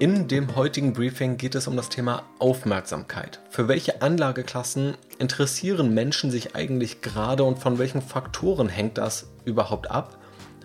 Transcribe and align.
In 0.00 0.28
dem 0.28 0.54
heutigen 0.54 0.92
Briefing 0.92 1.38
geht 1.38 1.56
es 1.56 1.66
um 1.66 1.76
das 1.76 1.88
Thema 1.88 2.22
Aufmerksamkeit. 2.38 3.40
Für 3.50 3.66
welche 3.66 4.00
Anlageklassen 4.00 4.96
interessieren 5.18 5.92
Menschen 5.92 6.30
sich 6.30 6.54
eigentlich 6.54 7.00
gerade 7.00 7.42
und 7.42 7.58
von 7.58 7.80
welchen 7.80 8.00
Faktoren 8.00 8.68
hängt 8.68 8.96
das 8.96 9.26
überhaupt 9.44 9.90
ab? 9.90 10.16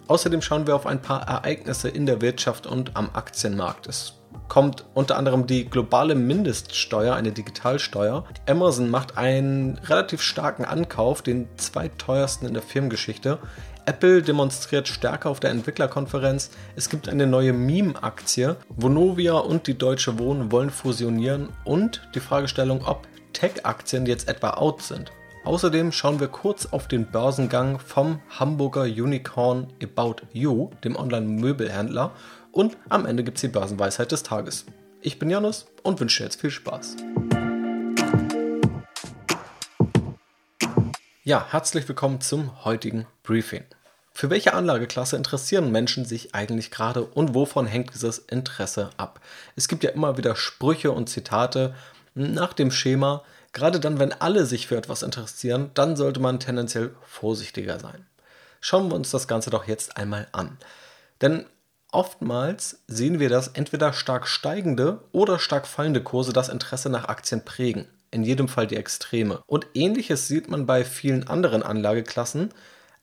Außerdem 0.07 0.43
schauen 0.43 0.67
wir 0.67 0.75
auf 0.75 0.85
ein 0.85 1.01
paar 1.01 1.27
Ereignisse 1.27 1.89
in 1.89 2.05
der 2.05 2.21
Wirtschaft 2.21 2.67
und 2.67 2.95
am 2.95 3.09
Aktienmarkt. 3.13 3.87
Es 3.87 4.13
kommt 4.49 4.85
unter 4.93 5.17
anderem 5.17 5.47
die 5.47 5.65
globale 5.67 6.13
Mindeststeuer, 6.13 7.15
eine 7.15 7.31
Digitalsteuer. 7.31 8.25
Amazon 8.47 8.91
macht 8.91 9.17
einen 9.17 9.79
relativ 9.79 10.21
starken 10.21 10.63
Ankauf, 10.63 11.23
den 11.23 11.47
zweiteuersten 11.57 12.47
in 12.47 12.53
der 12.53 12.61
Firmengeschichte. 12.61 13.39
Apple 13.85 14.21
demonstriert 14.21 14.87
stärker 14.87 15.29
auf 15.29 15.39
der 15.39 15.51
Entwicklerkonferenz. 15.51 16.51
Es 16.75 16.89
gibt 16.89 17.09
eine 17.09 17.27
neue 17.27 17.53
Meme-Aktie. 17.53 18.55
Vonovia 18.69 19.33
und 19.33 19.67
die 19.67 19.77
Deutsche 19.77 20.17
Wohnen 20.19 20.51
wollen 20.51 20.69
fusionieren 20.69 21.49
und 21.65 22.01
die 22.15 22.19
Fragestellung, 22.19 22.85
ob 22.85 23.07
Tech-Aktien 23.33 24.05
jetzt 24.05 24.29
etwa 24.29 24.51
out 24.51 24.81
sind. 24.81 25.11
Außerdem 25.43 25.91
schauen 25.91 26.21
wir 26.21 26.29
kurz 26.29 26.67
auf 26.67 26.87
den 26.87 27.05
Börsengang 27.05 27.79
vom 27.79 28.21
Hamburger 28.29 28.83
Unicorn 28.83 29.67
About 29.83 30.23
You, 30.31 30.69
dem 30.83 30.95
Online-Möbelhändler. 30.95 32.11
Und 32.53 32.77
am 32.87 33.05
Ende 33.05 33.23
gibt 33.23 33.37
es 33.37 33.41
die 33.41 33.49
Börsenweisheit 33.49 34.11
des 34.13 34.23
Tages. 34.23 34.65
Ich 35.01 35.19
bin 35.19 35.29
Janus 35.29 35.65
und 35.81 35.99
wünsche 35.99 36.19
dir 36.19 36.25
jetzt 36.25 36.39
viel 36.39 36.51
Spaß. 36.51 36.95
Ja, 41.25 41.47
herzlich 41.51 41.87
willkommen 41.87 42.19
zum 42.19 42.65
heutigen 42.65 43.07
Briefing. 43.23 43.63
Für 44.11 44.29
welche 44.29 44.53
Anlageklasse 44.53 45.15
interessieren 45.15 45.71
Menschen 45.71 46.03
sich 46.03 46.35
eigentlich 46.35 46.69
gerade 46.69 47.05
und 47.05 47.33
wovon 47.33 47.65
hängt 47.65 47.93
dieses 47.93 48.17
Interesse 48.17 48.89
ab? 48.97 49.21
Es 49.55 49.69
gibt 49.69 49.85
ja 49.85 49.91
immer 49.91 50.17
wieder 50.17 50.35
Sprüche 50.35 50.91
und 50.91 51.07
Zitate 51.07 51.75
nach 52.13 52.51
dem 52.51 52.71
Schema, 52.71 53.23
gerade 53.53 53.79
dann, 53.79 53.99
wenn 53.99 54.11
alle 54.11 54.45
sich 54.45 54.67
für 54.67 54.75
etwas 54.75 55.01
interessieren, 55.01 55.71
dann 55.75 55.95
sollte 55.95 56.19
man 56.19 56.41
tendenziell 56.41 56.93
vorsichtiger 57.07 57.79
sein. 57.79 58.05
Schauen 58.59 58.91
wir 58.91 58.95
uns 58.95 59.09
das 59.09 59.25
Ganze 59.25 59.49
doch 59.49 59.65
jetzt 59.65 59.95
einmal 59.95 60.27
an. 60.33 60.57
Denn 61.21 61.45
oftmals 61.93 62.81
sehen 62.87 63.21
wir, 63.21 63.29
dass 63.29 63.47
entweder 63.47 63.93
stark 63.93 64.27
steigende 64.27 64.99
oder 65.13 65.39
stark 65.39 65.67
fallende 65.67 66.03
Kurse 66.03 66.33
das 66.33 66.49
Interesse 66.49 66.89
nach 66.89 67.07
Aktien 67.07 67.45
prägen 67.45 67.87
in 68.13 68.23
jedem 68.23 68.47
Fall 68.47 68.67
die 68.67 68.77
Extreme. 68.77 69.41
Und 69.47 69.67
ähnliches 69.73 70.27
sieht 70.27 70.49
man 70.49 70.65
bei 70.65 70.85
vielen 70.85 71.27
anderen 71.27 71.63
Anlageklassen, 71.63 72.49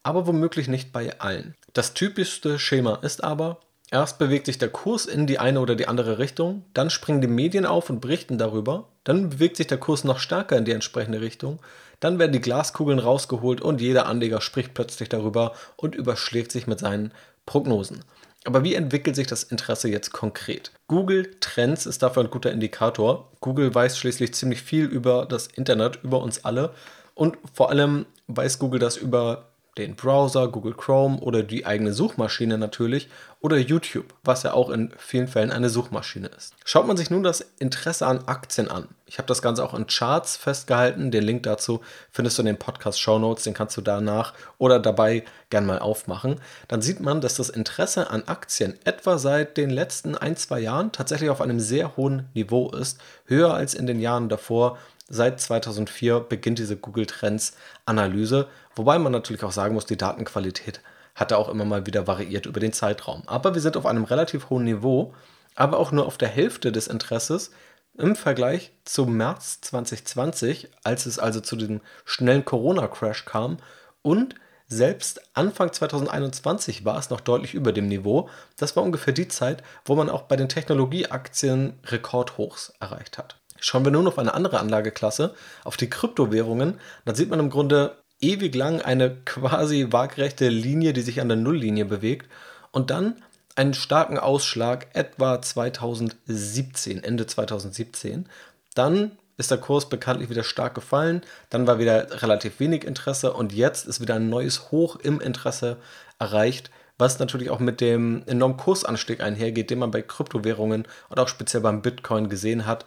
aber 0.02 0.27
womöglich 0.27 0.69
nicht 0.69 0.92
bei 0.92 1.19
allen. 1.20 1.55
Das 1.72 1.94
typischste 1.94 2.58
Schema 2.58 2.97
ist 3.02 3.22
aber, 3.22 3.61
erst 3.91 4.19
bewegt 4.19 4.47
sich 4.47 4.58
der 4.58 4.70
Kurs 4.70 5.06
in 5.06 5.27
die 5.27 5.39
eine 5.39 5.61
oder 5.61 5.75
die 5.75 5.89
andere 5.89 6.19
Richtung, 6.19 6.64
dann 6.75 6.91
springen 6.91 7.20
die 7.20 7.27
Medien 7.27 7.67
auf 7.67 7.91
und 7.91 8.00
berichten 8.00 8.39
darüber, 8.39 8.89
dann 9.05 9.30
bewegt 9.30 9.56
sich 9.56 9.67
der 9.67 9.78
Kurs 9.78 10.05
noch 10.05 10.19
stärker 10.19 10.56
in 10.56 10.64
die 10.64 10.72
entsprechende 10.72 11.20
Richtung, 11.20 11.61
dann 12.00 12.19
werden 12.19 12.33
die 12.33 12.41
Glaskugeln 12.41 12.98
rausgeholt 12.98 13.61
und 13.61 13.80
jeder 13.80 14.06
Anleger 14.06 14.41
spricht 14.41 14.74
plötzlich 14.74 15.08
darüber 15.08 15.52
und 15.77 15.95
überschlägt 15.95 16.50
sich 16.50 16.67
mit 16.67 16.78
seinen 16.78 17.12
Prognosen. 17.45 18.05
Aber 18.44 18.64
wie 18.64 18.74
entwickelt 18.74 19.16
sich 19.16 19.27
das 19.27 19.42
Interesse 19.42 19.88
jetzt 19.88 20.12
konkret? 20.12 20.72
Google 20.88 21.36
Trends 21.41 21.84
ist 21.86 22.02
dafür 22.02 22.24
ein 22.24 22.30
guter 22.30 22.50
Indikator. 22.50 23.30
Google 23.41 23.74
weiß 23.74 23.98
schließlich 23.98 24.33
ziemlich 24.34 24.62
viel 24.62 24.86
über 24.86 25.27
das 25.27 25.46
Internet, 25.46 26.00
über 26.02 26.22
uns 26.22 26.44
alle. 26.44 26.72
Und 27.14 27.36
vor 27.52 27.68
allem 27.68 28.06
weiß 28.28 28.58
Google 28.58 28.80
das 28.80 28.96
über 28.96 29.49
den 29.78 29.94
Browser, 29.94 30.48
Google 30.48 30.74
Chrome 30.74 31.18
oder 31.18 31.42
die 31.42 31.66
eigene 31.66 31.92
Suchmaschine 31.92 32.58
natürlich 32.58 33.08
oder 33.40 33.56
YouTube, 33.56 34.12
was 34.22 34.42
ja 34.42 34.52
auch 34.52 34.68
in 34.68 34.92
vielen 34.98 35.28
Fällen 35.28 35.50
eine 35.50 35.70
Suchmaschine 35.70 36.28
ist. 36.28 36.54
Schaut 36.64 36.86
man 36.86 36.96
sich 36.96 37.10
nun 37.10 37.22
das 37.22 37.40
Interesse 37.58 38.06
an 38.06 38.24
Aktien 38.27 38.68
an. 38.68 38.88
Ich 39.06 39.18
habe 39.18 39.27
das 39.27 39.42
Ganze 39.42 39.64
auch 39.64 39.72
in 39.74 39.86
Charts 39.86 40.36
festgehalten. 40.36 41.10
Den 41.10 41.24
Link 41.24 41.44
dazu 41.44 41.80
findest 42.10 42.36
du 42.36 42.42
in 42.42 42.46
den 42.46 42.58
Podcast 42.58 43.00
Show 43.00 43.18
Notes, 43.18 43.45
den 43.45 43.55
kannst 43.55 43.77
du 43.77 43.80
danach 43.80 44.34
oder 44.58 44.78
dabei 44.78 45.24
gern 45.48 45.67
mal 45.67 45.78
aufmachen. 45.78 46.36
Dann 46.68 46.83
sieht 46.83 47.00
man, 47.00 47.20
dass 47.20 47.34
das 47.34 47.48
Interesse 47.48 48.11
an 48.11 48.24
Aktien 48.27 48.78
etwa 48.84 49.18
seit 49.18 49.56
den 49.56 49.70
letzten 49.70 50.16
ein, 50.16 50.36
zwei 50.36 50.61
Jahren 50.61 50.92
tatsächlich 50.92 51.30
auf 51.30 51.40
einem 51.40 51.61
sehr 51.61 51.96
hohen 51.96 52.28
Niveau 52.34 52.70
ist, 52.70 53.00
höher 53.24 53.55
als 53.55 53.74
in 53.74 53.86
den 53.86 54.00
Jahren 54.00 54.28
davor 54.28 54.78
seit 55.10 55.40
2004 55.40 56.20
beginnt 56.20 56.58
diese 56.58 56.76
Google 56.76 57.04
Trends 57.04 57.56
Analyse, 57.84 58.48
wobei 58.74 58.98
man 58.98 59.12
natürlich 59.12 59.44
auch 59.44 59.52
sagen 59.52 59.74
muss, 59.74 59.84
die 59.84 59.98
Datenqualität 59.98 60.80
hat 61.14 61.32
da 61.32 61.36
auch 61.36 61.50
immer 61.50 61.66
mal 61.66 61.84
wieder 61.84 62.06
variiert 62.06 62.46
über 62.46 62.60
den 62.60 62.72
Zeitraum. 62.72 63.24
Aber 63.26 63.54
wir 63.54 63.60
sind 63.60 63.76
auf 63.76 63.84
einem 63.84 64.04
relativ 64.04 64.48
hohen 64.48 64.64
Niveau, 64.64 65.12
aber 65.56 65.78
auch 65.78 65.92
nur 65.92 66.06
auf 66.06 66.16
der 66.16 66.28
Hälfte 66.28 66.72
des 66.72 66.86
Interesses 66.86 67.50
im 67.98 68.16
Vergleich 68.16 68.72
zu 68.84 69.04
März 69.04 69.60
2020, 69.60 70.70
als 70.84 71.06
es 71.06 71.18
also 71.18 71.40
zu 71.40 71.56
dem 71.56 71.80
schnellen 72.04 72.44
Corona-Crash 72.44 73.27
kam 73.27 73.58
und 74.02 74.36
selbst 74.68 75.20
Anfang 75.34 75.72
2021 75.72 76.84
war 76.84 76.96
es 76.96 77.10
noch 77.10 77.20
deutlich 77.20 77.54
über 77.54 77.72
dem 77.72 77.88
Niveau. 77.88 78.28
Das 78.56 78.77
war 78.77 78.84
ungefähr 78.84 79.12
die 79.12 79.27
Zeit, 79.27 79.64
wo 79.84 79.96
man 79.96 80.08
auch 80.08 80.22
bei 80.22 80.36
den 80.36 80.48
Technologieaktien 80.48 81.74
Rekordhochs 81.84 82.72
erreicht 82.78 83.18
hat. 83.18 83.39
Schauen 83.60 83.84
wir 83.84 83.92
nun 83.92 84.08
auf 84.08 84.18
eine 84.18 84.34
andere 84.34 84.58
Anlageklasse, 84.58 85.34
auf 85.64 85.76
die 85.76 85.90
Kryptowährungen, 85.90 86.80
dann 87.04 87.14
sieht 87.14 87.30
man 87.30 87.40
im 87.40 87.50
Grunde 87.50 87.96
ewig 88.20 88.54
lang 88.54 88.82
eine 88.82 89.16
quasi 89.24 89.88
waagrechte 89.90 90.48
Linie, 90.48 90.92
die 90.92 91.02
sich 91.02 91.20
an 91.20 91.28
der 91.28 91.36
Nulllinie 91.36 91.84
bewegt. 91.84 92.30
Und 92.72 92.90
dann 92.90 93.16
einen 93.56 93.74
starken 93.74 94.18
Ausschlag 94.18 94.88
etwa 94.94 95.42
2017, 95.42 97.02
Ende 97.02 97.26
2017. 97.26 98.26
Dann 98.74 99.12
ist 99.36 99.50
der 99.50 99.58
Kurs 99.58 99.88
bekanntlich 99.88 100.30
wieder 100.30 100.44
stark 100.44 100.74
gefallen, 100.74 101.22
dann 101.48 101.66
war 101.66 101.78
wieder 101.78 102.22
relativ 102.22 102.60
wenig 102.60 102.84
Interesse. 102.84 103.32
Und 103.32 103.52
jetzt 103.52 103.86
ist 103.86 104.00
wieder 104.00 104.14
ein 104.14 104.28
neues 104.28 104.70
Hoch 104.70 104.96
im 104.96 105.20
Interesse 105.20 105.78
erreicht, 106.18 106.70
was 106.98 107.18
natürlich 107.18 107.48
auch 107.50 107.58
mit 107.58 107.80
dem 107.80 108.22
enormen 108.27 108.58
Kursanstieg 108.58 109.22
einhergeht, 109.22 109.70
den 109.70 109.78
man 109.78 109.90
bei 109.90 110.02
Kryptowährungen 110.02 110.86
und 111.08 111.18
auch 111.18 111.28
speziell 111.28 111.62
beim 111.62 111.80
Bitcoin 111.80 112.28
gesehen 112.28 112.66
hat 112.66 112.84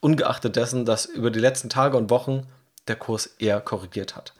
ungeachtet 0.00 0.56
dessen, 0.56 0.84
dass 0.84 1.06
über 1.06 1.30
die 1.30 1.40
letzten 1.40 1.68
Tage 1.68 1.96
und 1.96 2.10
Wochen 2.10 2.46
der 2.88 2.96
Kurs 2.96 3.26
eher 3.38 3.60
korrigiert 3.60 4.16
hat. 4.16 4.34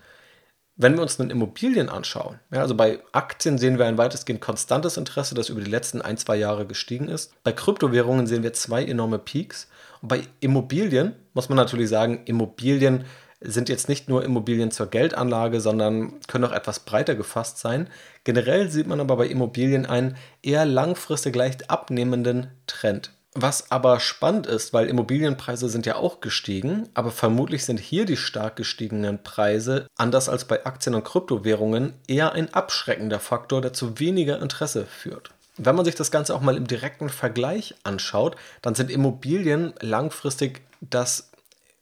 Wenn 0.78 0.94
wir 0.94 1.03
uns 1.03 1.19
nun 1.19 1.31
Immobilien 1.31 1.89
anschauen, 1.89 2.39
ja, 2.53 2.61
also 2.61 2.75
bei 2.75 3.00
Aktien 3.12 3.56
sehen 3.56 3.78
wir 3.78 3.87
ein 3.87 3.97
weitestgehend 3.97 4.43
konstantes 4.43 4.99
Interesse, 4.99 5.34
das 5.34 5.49
über 5.49 5.62
die 5.62 5.71
letzten 5.71 6.03
ein, 6.03 6.19
zwei 6.19 6.37
Jahre 6.37 6.66
gestiegen 6.66 7.09
ist. 7.09 7.33
Bei 7.45 7.53
Kryptowährungen 7.53 8.27
sehen 8.27 8.43
wir 8.43 8.53
zwei 8.53 8.84
enorme 8.84 9.19
Peaks. 9.19 9.69
Und 10.03 10.09
bei 10.09 10.28
Immobilien 10.41 11.16
muss 11.33 11.49
man 11.49 11.56
natürlich 11.56 11.89
sagen, 11.89 12.21
Immobilien 12.27 13.06
sind 13.41 13.71
jetzt 13.71 13.89
nicht 13.89 14.11
nur 14.11 14.22
Immobilien 14.22 14.71
zur 14.71 14.89
Geldanlage, 14.89 15.62
sondern 15.62 16.21
können 16.27 16.45
auch 16.45 16.53
etwas 16.53 16.81
breiter 16.81 17.15
gefasst 17.15 17.59
sein. 17.59 17.89
Generell 18.25 18.71
sieht 18.71 18.87
man 18.87 19.00
aber 19.00 19.16
bei 19.16 19.27
Immobilien 19.28 19.87
einen 19.87 20.16
eher 20.43 20.66
langfristig 20.66 21.34
leicht 21.34 21.71
abnehmenden 21.71 22.49
Trend. 22.66 23.16
Was 23.38 23.70
aber 23.70 24.00
spannend 24.00 24.47
ist, 24.47 24.72
weil 24.72 24.88
Immobilienpreise 24.88 25.69
sind 25.69 25.84
ja 25.84 25.97
auch 25.97 26.20
gestiegen, 26.22 26.88
aber 26.94 27.10
vermutlich 27.10 27.66
sind 27.66 27.78
hier 27.78 28.06
die 28.06 28.16
stark 28.16 28.56
gestiegenen 28.56 29.22
Preise, 29.22 29.88
anders 29.94 30.30
als 30.30 30.47
bei 30.47 30.64
Aktien 30.64 30.94
und 30.94 31.04
Kryptowährungen, 31.04 31.92
eher 32.08 32.32
ein 32.32 32.54
abschreckender 32.54 33.20
Faktor, 33.20 33.60
der 33.60 33.74
zu 33.74 34.00
weniger 34.00 34.41
Interesse 34.41 34.86
führt. 34.86 35.32
Wenn 35.58 35.76
man 35.76 35.84
sich 35.84 35.94
das 35.94 36.10
Ganze 36.10 36.34
auch 36.34 36.41
mal 36.41 36.56
im 36.56 36.66
direkten 36.66 37.10
Vergleich 37.10 37.74
anschaut, 37.82 38.36
dann 38.62 38.74
sind 38.74 38.91
Immobilien 38.91 39.74
langfristig 39.80 40.62
das 40.80 41.30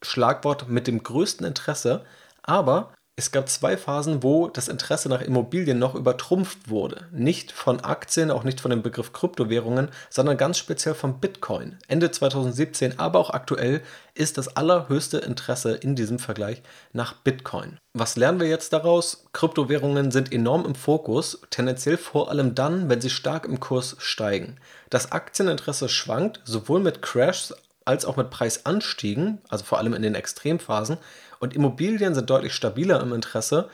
Schlagwort 0.03 0.69
mit 0.69 0.89
dem 0.89 1.05
größten 1.05 1.47
Interesse, 1.47 2.05
aber 2.43 2.93
es 3.17 3.31
gab 3.31 3.49
zwei 3.49 3.77
Phasen, 3.77 4.25
wo 4.25 4.49
das 4.49 4.67
Interesse 4.67 5.09
nach 5.09 5.21
Immobilien 5.21 5.79
noch 5.79 5.95
übertrumpft 5.95 6.69
wurde. 6.69 7.07
Nicht 7.13 7.53
von 7.53 7.79
Aktien, 7.79 8.33
auch 8.33 8.43
nicht 8.43 8.61
von 8.61 8.73
dem 8.73 8.83
Begriff 8.83 9.13
Kryptowährungen, 9.13 9.91
sondern 10.11 10.37
ganz 10.37 10.59
speziell 10.59 10.95
von 10.95 11.21
Bitcoin. 11.21 11.79
Ende 11.87 12.11
2017, 12.11 12.99
aber 12.99 13.21
auch 13.21 13.31
aktuell 13.31 13.83
ist 14.15 14.37
das 14.37 14.57
allerhöchste 14.57 15.19
Interesse 15.19 15.75
in 15.75 15.95
diesem 15.95 16.19
Vergleich 16.19 16.63
nach 16.93 17.15
Bitcoin. 17.15 17.79
Was 17.93 18.17
lernen 18.17 18.41
wir 18.41 18.49
jetzt 18.49 18.73
daraus? 18.73 19.27
Kryptowährungen 19.33 20.11
sind 20.11 20.33
enorm 20.33 20.67
im 20.67 20.75
Fokus, 20.75 21.41
tendenziell 21.51 21.99
vor 21.99 22.31
allem 22.31 22.57
dann, 22.57 22.89
wenn 22.89 23.01
sie 23.01 23.11
stark 23.11 23.45
im 23.45 23.61
Kurs 23.61 23.95
steigen. 24.01 24.57
Das 24.91 25.13
Aktieninteresse 25.13 25.89
schwankt, 25.89 26.41
sowohl 26.45 26.81
mit 26.81 27.01
Crashs 27.01 27.55
als 27.85 28.05
auch 28.05 28.17
mit 28.17 28.31
Preisanstiegen, 28.31 29.39
also 29.49 29.65
vor 29.65 29.79
allem 29.79 29.95
in 29.95 30.03
den 30.03 30.15
Extremphasen. 30.15 30.99
Und 31.45 31.55
Immobilien 31.55 32.15
sind 32.15 32.31
deutlich 32.31 32.55
stabiler 32.55 33.03
im 33.03 33.13
Interesse. 33.13 33.69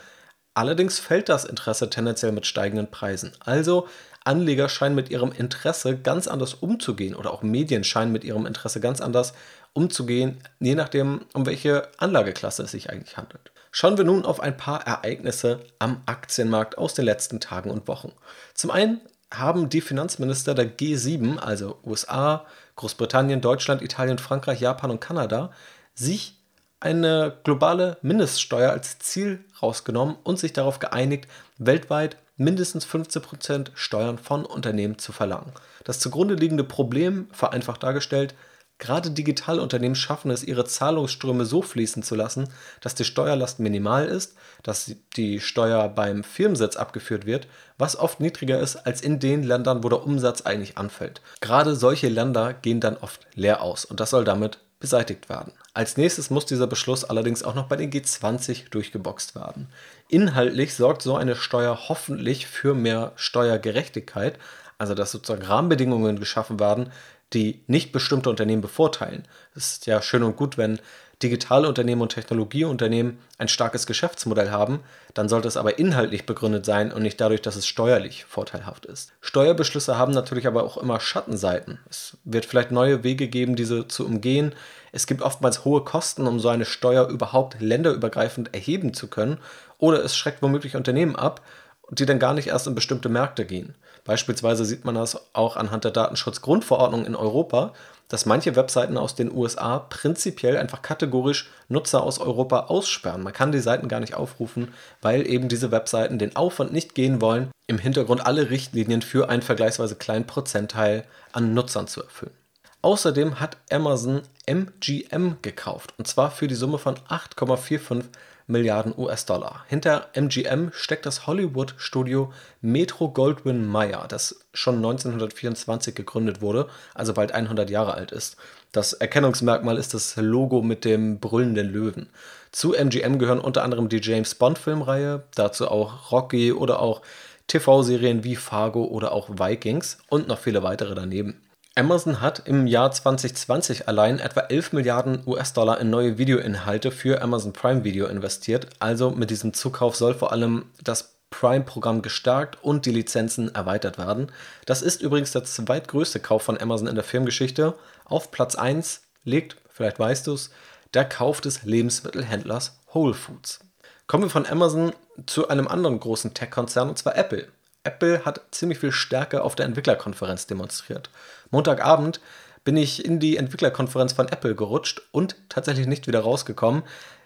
Allerdings 0.55 0.99
fällt 0.99 1.29
das 1.29 1.45
Interesse 1.45 1.89
tendenziell 1.89 2.33
mit 2.33 2.45
steigenden 2.45 2.91
Preisen. 2.91 3.31
Also 3.39 3.87
Anleger 4.25 4.69
scheinen 4.69 4.97
mit 4.97 5.09
ihrem 5.09 5.31
Interesse 5.31 5.97
ganz 5.97 6.27
anders 6.27 6.55
umzugehen 6.55 7.15
oder 7.15 7.33
auch 7.33 7.45
Medien 7.45 7.85
scheinen 7.85 8.11
mit 8.11 8.25
ihrem 8.25 8.45
Interesse 8.45 8.81
ganz 8.81 9.01
anders 9.01 9.35
umzugehen, 9.73 10.43
je 10.59 10.75
nachdem, 10.75 11.21
um 11.33 11.47
welche 11.47 11.87
Anlageklasse 11.99 12.65
es 12.65 12.73
sich 12.73 12.91
eigentlich 12.91 13.17
handelt. 13.17 13.53
Schauen 13.71 13.97
wir 13.97 14.05
nun 14.05 14.25
auf 14.25 14.41
ein 14.41 14.57
paar 14.57 14.85
Ereignisse 14.85 15.61
am 15.79 16.03
Aktienmarkt 16.07 16.77
aus 16.77 16.95
den 16.95 17.05
letzten 17.05 17.39
Tagen 17.39 17.71
und 17.71 17.87
Wochen. 17.87 18.11
Zum 18.53 18.73
einen 18.73 19.01
haben 19.33 19.69
die 19.69 19.81
Finanzminister 19.81 20.57
der 20.57 20.77
G7, 20.77 21.39
also 21.39 21.79
USA, 21.85 22.47
Großbritannien, 22.75 23.41
Deutschland, 23.41 23.81
Italien, 23.81 24.19
Frankreich, 24.19 24.61
Japan 24.61 24.91
und 24.91 25.01
Kanada, 25.01 25.53
sich 25.95 26.40
eine 26.81 27.37
globale 27.45 27.99
Mindeststeuer 28.03 28.71
als 28.71 28.99
Ziel 28.99 29.45
rausgenommen 29.63 30.17
und 30.25 30.39
sich 30.39 30.53
darauf 30.53 30.79
geeinigt, 30.79 31.29
weltweit 31.59 32.17
mindestens 32.37 32.87
15% 32.87 33.69
Steuern 33.75 34.19
von 34.19 34.47
Unternehmen 34.47 34.99
zu 34.99 35.13
verlangen. 35.13 35.53
Das 35.85 36.01
zugrunde 36.01 36.35
liegende 36.35 36.65
Problem, 36.65 37.29
vereinfacht 37.33 37.83
dargestellt, 37.83 38.35
Gerade 38.81 39.11
Digitalunternehmen 39.11 39.95
schaffen 39.95 40.31
es, 40.31 40.43
ihre 40.43 40.65
Zahlungsströme 40.65 41.45
so 41.45 41.61
fließen 41.61 42.03
zu 42.03 42.15
lassen, 42.15 42.49
dass 42.81 42.95
die 42.95 43.05
Steuerlast 43.05 43.61
minimal 43.61 44.07
ist, 44.07 44.37
dass 44.63 44.93
die 45.17 45.39
Steuer 45.39 45.91
beim 45.91 46.25
Firmensitz 46.25 46.77
abgeführt 46.77 47.27
wird, 47.27 47.47
was 47.77 47.97
oft 47.97 48.21
niedriger 48.21 48.59
ist 48.59 48.77
als 48.77 49.03
in 49.03 49.21
den 49.21 49.43
Ländern, 49.43 49.85
wo 49.85 49.91
der 49.91 50.03
Umsatz 50.03 50.43
eigentlich 50.43 50.79
anfällt. 50.79 51.21
Gerade 51.43 51.77
solche 51.77 52.09
Länder 52.09 52.55
gehen 52.55 52.81
dann 52.81 52.97
oft 52.97 53.27
leer 53.35 53.61
aus 53.61 53.85
und 53.85 54.01
das 54.01 54.11
soll 54.11 54.25
damit 54.25 54.59
beseitigt 54.81 55.29
werden. 55.29 55.53
Als 55.73 55.97
nächstes 55.97 56.31
muss 56.31 56.47
dieser 56.47 56.67
Beschluss 56.67 57.05
allerdings 57.05 57.45
auch 57.45 57.55
noch 57.55 57.69
bei 57.69 57.77
den 57.77 57.93
G20 57.93 58.71
durchgeboxt 58.71 59.37
werden. 59.37 59.69
Inhaltlich 60.09 60.75
sorgt 60.75 61.03
so 61.03 61.17
eine 61.17 61.37
Steuer 61.37 61.89
hoffentlich 61.89 62.49
für 62.49 62.75
mehr 62.75 63.13
Steuergerechtigkeit, 63.15 64.39
also 64.79 64.95
dass 64.95 65.13
sozusagen 65.13 65.47
Rahmenbedingungen 65.47 66.19
geschaffen 66.19 66.59
werden, 66.59 66.91
die 67.33 67.63
nicht 67.69 67.93
bestimmte 67.93 68.31
Unternehmen 68.31 68.63
bevorteilen. 68.63 69.29
Es 69.55 69.73
ist 69.73 69.87
ja 69.87 70.03
schön 70.03 70.25
und 70.25 70.37
gut, 70.37 70.59
wenn 70.59 70.81
digitale 71.23 71.69
Unternehmen 71.69 72.01
und 72.01 72.13
Technologieunternehmen 72.13 73.19
ein 73.39 73.49
starkes 73.49 73.87
Geschäftsmodell 73.87 74.51
haben, 74.51 74.81
dann 75.13 75.29
sollte 75.29 75.49
es 75.49 75.57
aber 75.57 75.79
inhaltlich 75.79 76.25
begründet 76.25 76.65
sein 76.65 76.93
und 76.93 77.03
nicht 77.03 77.21
dadurch, 77.21 77.43
dass 77.43 77.57
es 77.57 77.67
steuerlich 77.67 78.25
vorteilhaft 78.25 78.87
ist. 78.87 79.13
Steuerbeschlüsse 79.21 79.99
haben 79.99 80.13
natürlich 80.13 80.47
aber 80.47 80.65
auch 80.65 80.79
immer 80.79 80.99
Schattenseiten. 81.01 81.79
Es 81.89 82.17
wird 82.25 82.47
vielleicht 82.47 82.71
neue 82.71 83.05
Wege 83.05 83.29
geben, 83.29 83.57
diese 83.57 83.87
zu 83.87 84.07
umgehen. 84.07 84.55
Es 84.93 85.07
gibt 85.07 85.23
oftmals 85.23 85.65
hohe 85.65 85.85
Kosten, 85.85 86.27
um 86.27 86.41
so 86.41 86.49
eine 86.49 86.65
Steuer 86.65 87.09
überhaupt 87.09 87.61
länderübergreifend 87.61 88.55
erheben 88.55 88.95
zu 88.95 89.09
können, 89.09 89.39
oder 89.79 90.05
es 90.05 90.17
schreckt 90.17 90.43
womöglich 90.43 90.77
Unternehmen 90.77 91.17
ab, 91.17 91.43
die 91.91 92.07
dann 92.07 92.19
gar 92.19 92.35
nicht 92.35 92.49
erst 92.49 92.67
in 92.67 92.75
bestimmte 92.75 93.09
Märkte 93.09 93.45
gehen. 93.45 93.75
Beispielsweise 94.05 94.65
sieht 94.65 94.85
man 94.85 94.95
das 94.95 95.21
auch 95.35 95.57
anhand 95.57 95.85
der 95.85 95.91
Datenschutzgrundverordnung 95.91 97.05
in 97.05 97.17
Europa, 97.17 97.73
dass 98.11 98.27
manche 98.27 98.57
Webseiten 98.57 98.99
aus 98.99 99.15
den 99.15 99.33
USA 99.33 99.79
prinzipiell 99.79 100.59
einfach 100.59 100.83
kategorisch 100.83 101.49
Nutzer 101.69 102.03
aus 102.03 102.19
Europa 102.19 102.67
aussperren. 102.67 103.23
Man 103.23 103.33
kann 103.33 103.53
die 103.53 103.61
Seiten 103.61 103.89
gar 103.89 104.01
nicht 104.01 104.15
aufrufen, 104.15 104.75
weil 105.01 105.27
eben 105.27 105.49
diese 105.49 105.71
Webseiten 105.71 106.19
den 106.19 106.37
Aufwand 106.37 106.73
nicht 106.73 106.95
gehen 106.95 107.23
wollen, 107.23 107.51
im 107.69 107.79
Hintergrund 107.79 108.27
alle 108.27 108.51
Richtlinien 108.51 109.01
für 109.01 109.31
einen 109.31 109.43
vergleichsweise 109.43 109.95
kleinen 109.95 110.27
Prozentteil 110.27 111.05
an 111.33 111.55
Nutzern 111.55 111.87
zu 111.87 112.03
erfüllen. 112.03 112.35
Außerdem 112.83 113.39
hat 113.41 113.59
Amazon 113.71 114.23
MGM 114.47 115.37
gekauft 115.43 115.95
und 115.99 116.07
zwar 116.07 116.31
für 116.31 116.49
die 116.49 116.55
Summe 116.55 116.79
von 116.79 116.97
8,45 116.97 118.05
Milliarden 118.51 118.93
US-Dollar. 118.97 119.65
Hinter 119.69 120.09
MGM 120.13 120.71
steckt 120.73 121.07
das 121.07 121.27
Hollywood-Studio 121.27 122.33
Metro 122.61 123.09
Goldwyn 123.09 123.67
Mayer, 123.67 124.07
das 124.09 124.41
schon 124.53 124.77
1924 124.77 125.95
gegründet 125.95 126.43
wurde, 126.43 126.69
also 126.95 127.15
bald 127.15 127.33
100 127.33 127.71
Jahre 127.71 127.95
alt 127.95 128.13
ist. 128.13 128.37
Das 128.73 128.93
Erkennungsmerkmal 128.93 129.79
ist 129.79 129.95
das 129.95 130.17
Logo 130.17 130.63
mit 130.63 130.85
dem 130.85 131.21
brüllenden 131.21 131.73
Löwen. 131.73 132.09
Zu 132.53 132.75
MGM 132.75 133.19
gehören 133.19 133.41
unter 133.41 133.63
anderem 133.63 133.89
die 133.89 134.01
James 134.03 134.35
Bond-Filmreihe, 134.35 135.23
dazu 135.35 135.69
auch 135.69 136.13
Rocky 136.13 136.53
oder 136.53 136.81
auch 136.81 137.03
TV-Serien 137.47 138.23
wie 138.25 138.37
Fargo 138.37 138.85
oder 138.85 139.13
auch 139.13 139.29
Vikings 139.29 139.99
und 140.09 140.29
noch 140.29 140.39
viele 140.39 140.63
weitere 140.63 140.95
daneben. 140.95 141.41
Amazon 141.81 142.21
hat 142.21 142.43
im 142.47 142.67
Jahr 142.67 142.93
2020 142.93 143.89
allein 143.89 144.19
etwa 144.19 144.41
11 144.41 144.75
Milliarden 144.75 145.23
US-Dollar 145.27 145.81
in 145.81 145.89
neue 145.89 146.19
Videoinhalte 146.19 146.91
für 146.91 147.23
Amazon 147.23 147.55
Prime 147.55 147.85
Video 147.85 148.07
investiert. 148.07 148.67
Also 148.81 149.13
mit 149.13 149.31
diesem 149.31 149.55
Zukauf 149.55 149.97
soll 149.97 150.13
vor 150.13 150.31
allem 150.31 150.67
das 150.85 151.15
Prime-Programm 151.31 152.03
gestärkt 152.03 152.63
und 152.63 152.85
die 152.85 152.91
Lizenzen 152.91 153.55
erweitert 153.55 153.97
werden. 153.97 154.31
Das 154.67 154.83
ist 154.83 155.01
übrigens 155.01 155.33
der 155.33 155.45
zweitgrößte 155.45 156.21
Kauf 156.21 156.43
von 156.43 156.61
Amazon 156.61 156.87
in 156.87 156.97
der 156.97 157.05
Firmengeschichte. 157.05 157.73
Auf 158.05 158.31
Platz 158.31 158.57
1 158.57 159.01
liegt, 159.25 159.57
vielleicht 159.71 159.99
weißt 159.99 160.27
du 160.27 160.35
es, 160.35 160.51
der 160.93 161.07
Kauf 161.07 161.41
des 161.41 161.63
Lebensmittelhändlers 161.63 162.79
Whole 162.93 163.15
Foods. 163.15 163.61
Kommen 164.07 164.25
wir 164.25 164.31
von 164.31 164.45
Amazon 164.45 164.93
zu 165.25 165.49
einem 165.49 165.67
anderen 165.67 165.99
großen 165.99 166.35
Tech-Konzern, 166.35 166.91
und 166.91 166.99
zwar 166.99 167.17
Apple. 167.17 167.49
Apple 167.85 168.25
hat 168.25 168.43
ziemlich 168.51 168.79
viel 168.79 168.93
Stärke 168.93 169.43
auf 169.43 169.55
der 169.55 169.67
Entwicklerkonferenz 169.67 170.47
demonstriert. 170.47 171.11
Montagabend 171.51 172.21
bin 172.65 172.77
ich 172.77 173.05
in 173.05 173.21
die 173.21 173.37
Entwicklerkonferenz 173.37 174.13
von 174.13 174.29
Apple 174.29 174.55
gerutscht 174.55 175.03
und 175.13 175.37
tatsächlich 175.49 175.87
nicht 175.87 176.07
wieder 176.07 176.21
rausgekommen. 176.21 176.83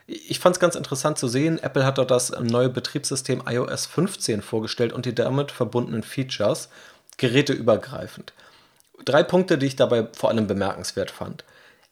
Ich 0.07 0.39
fand 0.39 0.57
es 0.57 0.61
ganz 0.61 0.75
interessant 0.75 1.19
zu 1.19 1.29
sehen. 1.29 1.59
Apple 1.63 1.85
hat 1.85 1.99
dort 1.99 2.11
das 2.11 2.31
neue 2.39 2.69
Betriebssystem 2.69 3.43
iOS 3.47 3.87
15 3.87 4.43
vorgestellt 4.43 4.93
und 4.93 5.07
die 5.07 5.15
damit 5.15 5.51
verbundenen 5.51 6.03
Features, 6.03 6.69
geräteübergreifend. 7.17 8.33
Drei 9.05 9.23
Punkte, 9.23 9.59
die 9.59 9.67
ich 9.67 9.77
dabei 9.77 10.09
vor 10.13 10.31
allem 10.31 10.47
bemerkenswert 10.47 11.11
fand. 11.11 11.45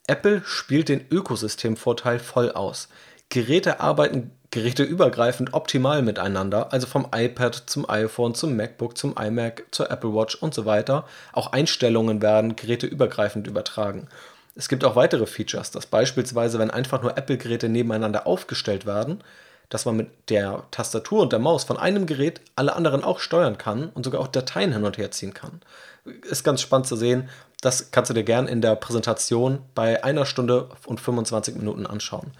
Apple 0.06 0.42
spielt 0.44 0.88
den 0.88 1.06
Ökosystemvorteil 1.10 2.18
voll 2.18 2.52
aus. 2.52 2.88
Geräte 3.32 3.80
arbeiten 3.80 4.30
geräteübergreifend 4.50 5.54
optimal 5.54 6.02
miteinander, 6.02 6.70
also 6.70 6.86
vom 6.86 7.06
iPad 7.14 7.54
zum 7.54 7.88
iPhone, 7.88 8.34
zum 8.34 8.56
MacBook, 8.56 8.98
zum 8.98 9.16
iMac, 9.16 9.64
zur 9.70 9.90
Apple 9.90 10.12
Watch 10.12 10.34
und 10.34 10.52
so 10.52 10.66
weiter. 10.66 11.06
Auch 11.32 11.52
Einstellungen 11.52 12.20
werden 12.20 12.56
geräteübergreifend 12.56 13.46
übertragen. 13.46 14.08
Es 14.54 14.68
gibt 14.68 14.84
auch 14.84 14.96
weitere 14.96 15.24
Features, 15.24 15.70
dass 15.70 15.86
beispielsweise, 15.86 16.58
wenn 16.58 16.70
einfach 16.70 17.00
nur 17.00 17.16
Apple-Geräte 17.16 17.70
nebeneinander 17.70 18.26
aufgestellt 18.26 18.84
werden, 18.84 19.24
dass 19.70 19.86
man 19.86 19.96
mit 19.96 20.10
der 20.28 20.64
Tastatur 20.70 21.22
und 21.22 21.32
der 21.32 21.38
Maus 21.38 21.64
von 21.64 21.78
einem 21.78 22.04
Gerät 22.04 22.42
alle 22.54 22.76
anderen 22.76 23.02
auch 23.02 23.18
steuern 23.18 23.56
kann 23.56 23.88
und 23.94 24.04
sogar 24.04 24.20
auch 24.20 24.28
Dateien 24.28 24.74
hin 24.74 24.84
und 24.84 24.98
her 24.98 25.10
ziehen 25.10 25.32
kann. 25.32 25.62
Ist 26.28 26.44
ganz 26.44 26.60
spannend 26.60 26.86
zu 26.86 26.96
sehen. 26.96 27.30
Das 27.62 27.92
kannst 27.92 28.10
du 28.10 28.14
dir 28.14 28.24
gern 28.24 28.46
in 28.46 28.60
der 28.60 28.76
Präsentation 28.76 29.60
bei 29.74 30.04
einer 30.04 30.26
Stunde 30.26 30.68
und 30.84 31.00
25 31.00 31.54
Minuten 31.54 31.86
anschauen. 31.86 32.32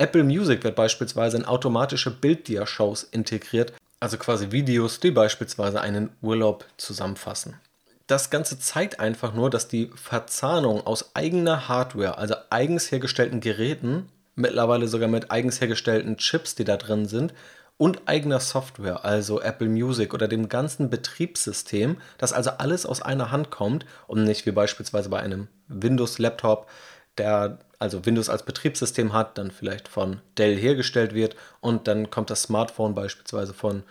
Apple 0.00 0.24
Music 0.24 0.64
wird 0.64 0.76
beispielsweise 0.76 1.36
in 1.36 1.44
automatische 1.44 2.10
Bilddia-Shows 2.10 3.02
integriert, 3.02 3.74
also 4.00 4.16
quasi 4.16 4.50
Videos, 4.50 4.98
die 4.98 5.10
beispielsweise 5.10 5.82
einen 5.82 6.08
Urlaub 6.22 6.64
zusammenfassen. 6.78 7.60
Das 8.06 8.30
Ganze 8.30 8.58
zeigt 8.58 8.98
einfach 8.98 9.34
nur, 9.34 9.50
dass 9.50 9.68
die 9.68 9.90
Verzahnung 9.94 10.86
aus 10.86 11.14
eigener 11.14 11.68
Hardware, 11.68 12.16
also 12.16 12.34
eigens 12.48 12.90
hergestellten 12.90 13.40
Geräten, 13.40 14.08
mittlerweile 14.36 14.88
sogar 14.88 15.08
mit 15.08 15.30
eigens 15.30 15.60
hergestellten 15.60 16.16
Chips, 16.16 16.54
die 16.54 16.64
da 16.64 16.78
drin 16.78 17.06
sind, 17.06 17.34
und 17.76 18.08
eigener 18.08 18.40
Software, 18.40 19.04
also 19.04 19.42
Apple 19.42 19.68
Music 19.68 20.14
oder 20.14 20.28
dem 20.28 20.48
ganzen 20.48 20.88
Betriebssystem, 20.88 21.98
dass 22.16 22.32
also 22.32 22.52
alles 22.52 22.86
aus 22.86 23.02
einer 23.02 23.30
Hand 23.30 23.50
kommt 23.50 23.84
und 24.06 24.24
nicht 24.24 24.46
wie 24.46 24.52
beispielsweise 24.52 25.10
bei 25.10 25.20
einem 25.20 25.48
Windows-Laptop 25.68 26.70
der 27.18 27.58
also 27.80 28.06
Windows 28.06 28.28
als 28.28 28.44
Betriebssystem 28.44 29.12
hat, 29.12 29.38
dann 29.38 29.50
vielleicht 29.50 29.88
von 29.88 30.20
Dell 30.38 30.56
hergestellt 30.56 31.14
wird 31.14 31.34
und 31.60 31.88
dann 31.88 32.10
kommt 32.10 32.30
das 32.30 32.42
Smartphone 32.42 32.94
beispielsweise 32.94 33.54
von 33.54 33.82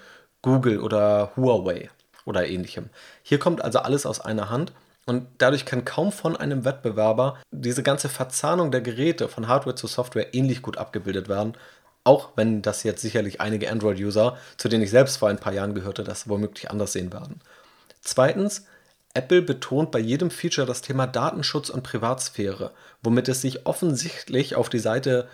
Google 0.42 0.80
oder 0.80 1.34
Huawei 1.36 1.90
oder 2.24 2.48
ähnlichem. 2.48 2.90
Hier 3.24 3.40
kommt 3.40 3.62
also 3.62 3.80
alles 3.80 4.06
aus 4.06 4.22
einer 4.22 4.50
Hand 4.50 4.72
und 5.06 5.28
dadurch 5.40 5.66
kann 5.66 5.86
kaum 5.86 6.12
von 6.12 6.38
einem 6.38 6.66
Wettbewerber 6.66 7.38
diese 7.50 7.82
ganze 7.82 8.10
Verzahnung 8.10 8.72
der 8.72 8.82
Geräte 8.82 9.28
von 9.28 9.48
Hardware 9.48 9.76
zu 9.76 9.88
Software 9.88 10.36
ähnlich 10.36 10.62
gut 10.62 10.78
abgebildet 10.78 11.28
werden. 11.28 11.56
Auch 12.04 12.30
wenn 12.36 12.62
das 12.62 12.84
jetzt 12.84 13.02
sicherlich 13.02 13.42
einige 13.42 13.72
Android-User, 13.72 14.38
zu 14.58 14.70
denen 14.70 14.84
ich 14.84 14.92
selbst 14.92 15.18
vor 15.18 15.30
ein 15.30 15.40
paar 15.40 15.54
Jahren 15.54 15.74
gehörte, 15.74 16.04
das 16.04 16.30
womöglich 16.30 16.70
anders 16.70 16.94
sehen 16.94 17.12
werden. 17.12 17.42
Zweitens, 18.02 18.66
Apple 19.14 19.42
betont 19.42 19.92
bei 19.92 20.00
jedem 20.00 20.30
Feature 20.30 20.68
das 20.68 20.82
Thema 20.82 21.08
Datenschutz 21.08 21.70
und 21.70 21.84
Privatsphäre, 21.84 22.72
womit 23.02 23.28
es 23.28 23.42
sich 23.42 23.66
offensichtlich 23.66 24.56
auf 24.56 24.70
die 24.70 24.80
Seite 24.80 25.28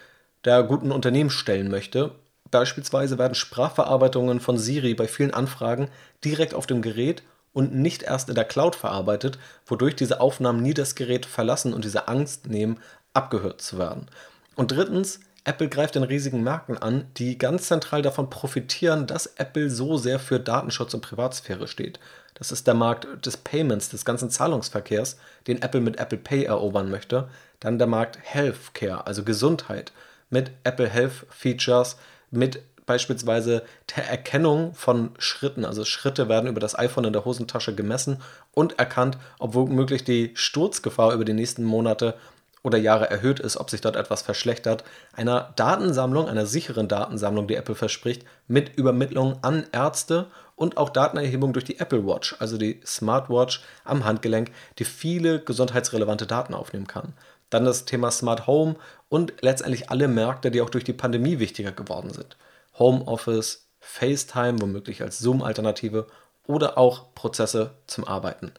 der 0.46 0.64
guten 0.64 0.92
Unternehmen 0.92 1.30
stellen 1.30 1.70
möchte. 1.70 2.12
Beispielsweise 2.52 3.18
werden 3.18 3.36
Sprachverarbeitungen 3.36 4.40
von 4.40 4.58
Siri 4.58 4.94
bei 4.94 5.08
vielen 5.08 5.34
Anfragen 5.34 5.90
direkt 6.24 6.54
auf 6.54 6.68
dem 6.68 6.82
Gerät 6.82 7.24
und 7.52 7.74
nicht 7.74 8.04
erst 8.04 8.30
in 8.30 8.36
der 8.36 8.46
Cloud 8.46 8.76
verarbeitet, 8.76 9.40
wodurch 9.66 9.96
diese 9.96 10.22
Aufnahmen 10.22 10.62
nie 10.62 10.74
das 10.74 10.96
Gerät 10.96 11.26
verlassen 11.26 11.74
und 11.74 11.84
diese 11.84 12.08
Angst 12.08 12.48
nehmen, 12.48 12.80
abgehört 13.14 13.62
zu 13.62 13.78
werden. 13.78 14.08
Und 14.56 14.72
drittens, 14.72 15.20
Apple 15.46 15.70
greift 15.70 15.96
den 15.96 16.04
riesigen 16.04 16.44
Marken 16.44 16.78
an, 16.78 17.06
die 17.18 17.38
ganz 17.38 17.68
zentral 17.68 18.02
davon 18.02 18.32
profitieren, 18.32 19.06
dass 19.06 19.28
Apple 19.38 19.70
so 19.70 19.96
sehr 19.96 20.20
für 20.20 20.40
Datenschutz 20.40 20.94
und 20.96 21.02
Privatsphäre 21.02 21.68
steht. 21.68 22.00
Das 22.34 22.52
ist 22.52 22.66
der 22.68 22.74
Markt 22.74 23.08
des 23.26 23.38
Payments, 23.38 23.90
des 23.90 24.06
ganzen 24.06 24.32
Zahlungsverkehrs, 24.32 25.18
den 25.48 25.62
Apple 25.62 25.82
mit 25.82 26.00
Apple 26.00 26.18
Pay 26.18 26.46
erobern 26.46 26.90
möchte. 26.90 27.30
Dann 27.60 27.78
der 27.78 27.88
Markt 27.88 28.18
Healthcare, 28.22 29.06
also 29.06 29.24
Gesundheit, 29.24 29.94
mit 30.32 30.52
Apple 30.64 30.90
Health 30.90 31.28
Features, 31.30 31.98
mit 32.32 32.62
beispielsweise 32.88 33.64
der 33.96 34.10
Erkennung 34.10 34.74
von 34.74 35.12
Schritten. 35.18 35.64
Also 35.64 35.86
Schritte 35.86 36.28
werden 36.28 36.50
über 36.50 36.60
das 36.60 36.78
iPhone 36.78 37.06
in 37.06 37.14
der 37.14 37.26
Hosentasche 37.26 37.76
gemessen 37.76 38.22
und 38.54 38.80
erkannt, 38.80 39.18
ob 39.40 39.54
womöglich 39.54 40.04
die 40.04 40.32
Sturzgefahr 40.34 41.14
über 41.14 41.26
die 41.26 41.34
nächsten 41.34 41.64
Monate 41.64 42.16
oder 42.66 42.80
Jahre 42.80 43.10
erhöht 43.10 43.40
ist, 43.40 43.58
ob 43.58 43.70
sich 43.70 43.82
dort 43.82 43.96
etwas 43.96 44.24
verschlechtert. 44.24 44.84
Einer 45.14 45.54
Datensammlung, 45.56 46.28
einer 46.28 46.48
sicheren 46.48 46.88
Datensammlung, 46.88 47.48
die 47.48 47.56
Apple 47.56 47.76
verspricht, 47.76 48.26
mit 48.48 48.76
Übermittlung 48.76 49.38
an 49.44 49.68
Ärzte 49.72 50.28
und 50.56 50.78
auch 50.78 50.90
Datenerhebung 50.90 51.54
durch 51.54 51.66
die 51.66 51.80
Apple 51.80 52.08
Watch, 52.08 52.36
also 52.40 52.58
die 52.58 52.82
Smartwatch 52.84 53.62
am 53.84 54.04
Handgelenk, 54.04 54.52
die 54.80 54.86
viele 54.86 55.40
gesundheitsrelevante 55.40 56.26
Daten 56.26 56.56
aufnehmen 56.56 56.88
kann. 56.88 57.14
Dann 57.52 57.66
das 57.66 57.86
Thema 57.86 58.10
Smart 58.10 58.48
Home 58.48 58.76
und 59.10 59.34
letztendlich 59.42 59.92
alle 59.92 60.08
Märkte, 60.08 60.50
die 60.50 60.62
auch 60.62 60.72
durch 60.72 60.84
die 60.84 60.94
Pandemie 60.94 61.38
wichtiger 61.38 61.72
geworden 61.72 62.10
sind. 62.10 62.36
Homeoffice, 62.80 63.68
FaceTime, 63.80 64.60
womöglich 64.60 65.04
als 65.04 65.20
Zoom-Alternative 65.20 66.08
oder 66.48 66.80
auch 66.80 67.14
Prozesse 67.14 67.76
zum 67.86 68.06
Arbeiten. 68.06 68.52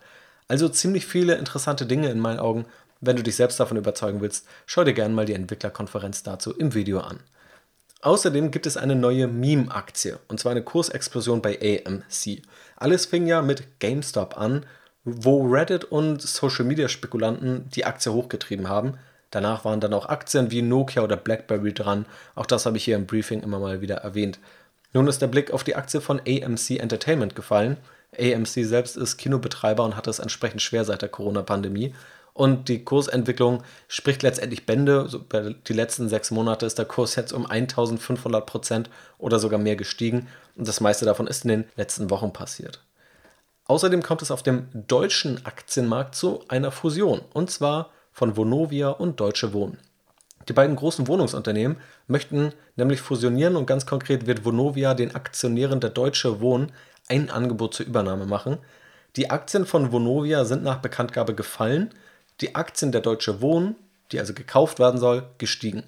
Also 0.48 0.68
ziemlich 0.68 1.06
viele 1.06 1.34
interessante 1.34 1.86
Dinge 1.86 2.08
in 2.08 2.20
meinen 2.20 2.38
Augen. 2.38 2.66
Wenn 3.00 3.16
du 3.16 3.22
dich 3.22 3.36
selbst 3.36 3.60
davon 3.60 3.76
überzeugen 3.76 4.20
willst, 4.20 4.46
schau 4.66 4.84
dir 4.84 4.94
gerne 4.94 5.14
mal 5.14 5.26
die 5.26 5.34
Entwicklerkonferenz 5.34 6.22
dazu 6.22 6.52
im 6.52 6.74
Video 6.74 7.00
an. 7.00 7.20
Außerdem 8.02 8.50
gibt 8.50 8.66
es 8.66 8.76
eine 8.76 8.94
neue 8.94 9.26
Meme-Aktie, 9.26 10.18
und 10.28 10.38
zwar 10.38 10.52
eine 10.52 10.62
Kursexplosion 10.62 11.42
bei 11.42 11.58
AMC. 11.60 12.42
Alles 12.76 13.06
fing 13.06 13.26
ja 13.26 13.42
mit 13.42 13.80
GameStop 13.80 14.38
an, 14.38 14.64
wo 15.04 15.46
Reddit 15.46 15.84
und 15.84 16.20
Social-Media-Spekulanten 16.20 17.68
die 17.70 17.84
Aktie 17.84 18.12
hochgetrieben 18.12 18.68
haben. 18.68 18.98
Danach 19.30 19.64
waren 19.64 19.80
dann 19.80 19.94
auch 19.94 20.08
Aktien 20.08 20.50
wie 20.50 20.62
Nokia 20.62 21.02
oder 21.02 21.16
BlackBerry 21.16 21.72
dran. 21.72 22.06
Auch 22.34 22.46
das 22.46 22.66
habe 22.66 22.76
ich 22.76 22.84
hier 22.84 22.96
im 22.96 23.06
Briefing 23.06 23.42
immer 23.42 23.58
mal 23.58 23.80
wieder 23.80 23.96
erwähnt. 23.96 24.38
Nun 24.92 25.08
ist 25.08 25.20
der 25.20 25.26
Blick 25.26 25.50
auf 25.50 25.64
die 25.64 25.76
Aktie 25.76 26.00
von 26.00 26.20
AMC 26.20 26.78
Entertainment 26.78 27.34
gefallen. 27.34 27.76
AMC 28.18 28.64
selbst 28.64 28.96
ist 28.96 29.16
Kinobetreiber 29.16 29.84
und 29.84 29.96
hat 29.96 30.06
es 30.06 30.18
entsprechend 30.18 30.62
schwer 30.62 30.84
seit 30.84 31.02
der 31.02 31.08
Corona-Pandemie. 31.08 31.94
Und 32.36 32.68
die 32.68 32.84
Kursentwicklung 32.84 33.62
spricht 33.88 34.22
letztendlich 34.22 34.66
Bände. 34.66 35.08
So, 35.08 35.20
die 35.20 35.72
letzten 35.72 36.10
sechs 36.10 36.30
Monate 36.30 36.66
ist 36.66 36.76
der 36.76 36.84
Kurs 36.84 37.16
jetzt 37.16 37.32
um 37.32 37.46
1500 37.46 38.44
Prozent 38.44 38.90
oder 39.16 39.38
sogar 39.38 39.58
mehr 39.58 39.74
gestiegen. 39.74 40.28
Und 40.54 40.68
das 40.68 40.82
meiste 40.82 41.06
davon 41.06 41.28
ist 41.28 41.44
in 41.44 41.48
den 41.48 41.64
letzten 41.76 42.10
Wochen 42.10 42.34
passiert. 42.34 42.84
Außerdem 43.64 44.02
kommt 44.02 44.20
es 44.20 44.30
auf 44.30 44.42
dem 44.42 44.68
deutschen 44.74 45.46
Aktienmarkt 45.46 46.14
zu 46.14 46.44
einer 46.48 46.70
Fusion. 46.70 47.22
Und 47.32 47.50
zwar 47.50 47.88
von 48.12 48.36
Vonovia 48.36 48.90
und 48.90 49.18
Deutsche 49.18 49.54
Wohnen. 49.54 49.78
Die 50.46 50.52
beiden 50.52 50.76
großen 50.76 51.08
Wohnungsunternehmen 51.08 51.78
möchten 52.06 52.52
nämlich 52.76 53.00
fusionieren 53.00 53.56
und 53.56 53.64
ganz 53.64 53.86
konkret 53.86 54.26
wird 54.26 54.44
Vonovia 54.44 54.92
den 54.92 55.14
Aktionären 55.14 55.80
der 55.80 55.88
Deutsche 55.88 56.38
Wohnen 56.42 56.70
ein 57.08 57.30
Angebot 57.30 57.72
zur 57.72 57.86
Übernahme 57.86 58.26
machen. 58.26 58.58
Die 59.16 59.30
Aktien 59.30 59.64
von 59.64 59.90
Vonovia 59.90 60.44
sind 60.44 60.62
nach 60.62 60.82
Bekanntgabe 60.82 61.34
gefallen, 61.34 61.94
die 62.40 62.54
Aktien 62.54 62.92
der 62.92 63.00
Deutsche 63.00 63.40
Wohnen, 63.40 63.76
die 64.12 64.20
also 64.20 64.34
gekauft 64.34 64.78
werden 64.78 65.00
soll, 65.00 65.24
gestiegen. 65.38 65.84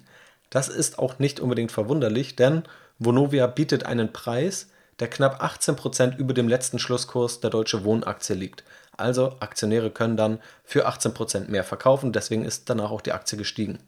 Das 0.49 0.67
ist 0.67 0.99
auch 0.99 1.19
nicht 1.19 1.39
unbedingt 1.39 1.71
verwunderlich, 1.71 2.35
denn 2.35 2.63
Vonovia 2.97 3.47
bietet 3.47 3.85
einen 3.85 4.11
Preis, 4.11 4.69
der 4.99 5.09
knapp 5.09 5.41
18% 5.41 6.17
über 6.17 6.33
dem 6.33 6.47
letzten 6.47 6.79
Schlusskurs 6.79 7.39
der 7.39 7.49
Deutsche 7.49 7.83
Wohnaktie 7.83 8.33
liegt. 8.33 8.63
Also 8.97 9.37
Aktionäre 9.39 9.91
können 9.91 10.17
dann 10.17 10.39
für 10.63 10.87
18% 10.87 11.49
mehr 11.49 11.63
verkaufen, 11.63 12.11
deswegen 12.11 12.43
ist 12.43 12.69
danach 12.69 12.91
auch 12.91 13.01
die 13.01 13.13
Aktie 13.13 13.37
gestiegen. 13.37 13.79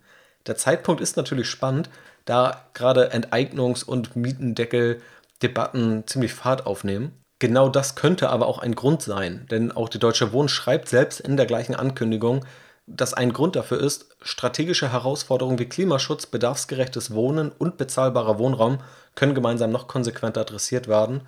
Der 0.47 0.55
Zeitpunkt 0.55 1.01
ist 1.01 1.17
natürlich 1.17 1.49
spannend, 1.49 1.89
da 2.25 2.65
gerade 2.73 3.11
Enteignungs- 3.11 3.83
und 3.83 4.15
Mietendeckel-Debatten 4.15 6.07
ziemlich 6.07 6.33
Fahrt 6.33 6.65
aufnehmen. 6.65 7.20
Genau 7.41 7.69
das 7.69 7.95
könnte 7.95 8.29
aber 8.29 8.45
auch 8.45 8.59
ein 8.59 8.75
Grund 8.75 9.01
sein, 9.01 9.47
denn 9.49 9.71
auch 9.71 9.89
die 9.89 9.97
Deutsche 9.97 10.31
Wohnen 10.31 10.47
schreibt 10.47 10.87
selbst 10.87 11.19
in 11.19 11.37
der 11.37 11.47
gleichen 11.47 11.73
Ankündigung, 11.73 12.45
dass 12.85 13.15
ein 13.15 13.33
Grund 13.33 13.55
dafür 13.55 13.79
ist, 13.79 14.15
strategische 14.21 14.91
Herausforderungen 14.91 15.57
wie 15.57 15.65
Klimaschutz, 15.65 16.27
bedarfsgerechtes 16.27 17.15
Wohnen 17.15 17.51
und 17.51 17.77
bezahlbarer 17.77 18.37
Wohnraum 18.37 18.77
können 19.15 19.33
gemeinsam 19.33 19.71
noch 19.71 19.87
konsequenter 19.87 20.41
adressiert 20.41 20.87
werden. 20.87 21.21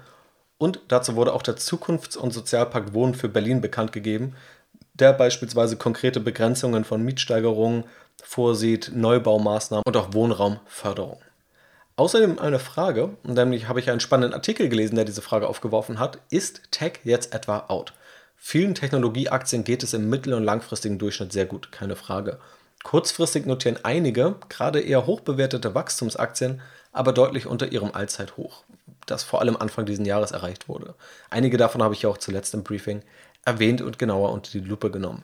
Und 0.59 0.81
dazu 0.87 1.15
wurde 1.15 1.33
auch 1.33 1.41
der 1.41 1.55
Zukunfts- 1.55 2.15
und 2.15 2.29
Sozialpakt 2.29 2.93
Wohnen 2.93 3.15
für 3.15 3.27
Berlin 3.27 3.59
bekannt 3.59 3.91
gegeben, 3.91 4.35
der 4.93 5.13
beispielsweise 5.13 5.77
konkrete 5.77 6.19
Begrenzungen 6.19 6.83
von 6.83 7.01
Mietsteigerungen 7.01 7.85
vorsieht, 8.21 8.91
Neubaumaßnahmen 8.93 9.81
und 9.87 9.97
auch 9.97 10.13
Wohnraumförderung. 10.13 11.22
Außerdem 11.95 12.39
eine 12.39 12.57
Frage, 12.57 13.11
nämlich 13.23 13.67
habe 13.67 13.79
ich 13.79 13.89
einen 13.89 13.99
spannenden 13.99 14.33
Artikel 14.33 14.67
gelesen, 14.67 14.95
der 14.95 15.05
diese 15.05 15.21
Frage 15.21 15.47
aufgeworfen 15.47 15.99
hat, 15.99 16.17
ist 16.29 16.61
Tech 16.71 16.93
jetzt 17.03 17.35
etwa 17.35 17.65
out? 17.67 17.93
Vielen 18.35 18.73
Technologieaktien 18.73 19.63
geht 19.63 19.83
es 19.83 19.93
im 19.93 20.09
mittel- 20.09 20.33
und 20.33 20.43
langfristigen 20.43 20.97
Durchschnitt 20.97 21.31
sehr 21.31 21.45
gut, 21.45 21.71
keine 21.71 21.95
Frage. 21.95 22.39
Kurzfristig 22.83 23.45
notieren 23.45 23.79
einige, 23.83 24.35
gerade 24.49 24.81
eher 24.81 25.05
hochbewertete 25.05 25.75
Wachstumsaktien, 25.75 26.61
aber 26.91 27.13
deutlich 27.13 27.45
unter 27.45 27.71
ihrem 27.71 27.91
Allzeithoch, 27.93 28.63
das 29.05 29.23
vor 29.23 29.39
allem 29.39 29.55
Anfang 29.55 29.85
dieses 29.85 30.05
Jahres 30.05 30.31
erreicht 30.31 30.67
wurde. 30.67 30.95
Einige 31.29 31.57
davon 31.57 31.81
habe 31.81 31.93
ich 31.93 32.01
ja 32.01 32.09
auch 32.09 32.17
zuletzt 32.17 32.53
im 32.53 32.63
Briefing 32.63 33.01
erwähnt 33.45 33.81
und 33.81 33.99
genauer 33.99 34.31
unter 34.31 34.51
die 34.51 34.59
Lupe 34.59 34.89
genommen. 34.89 35.23